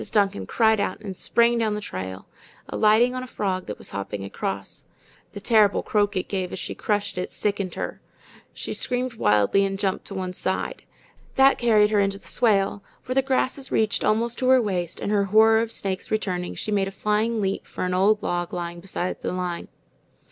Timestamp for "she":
6.57-6.73, 8.51-8.73, 16.55-16.71